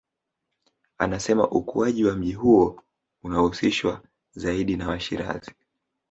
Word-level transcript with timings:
Anasema 0.97 1.49
ukuaji 1.51 2.05
wa 2.05 2.15
mji 2.15 2.33
huo 2.33 2.83
unahusishwa 3.23 4.01
zaidi 4.35 4.77
na 4.77 4.89
Washirazi 4.89 5.51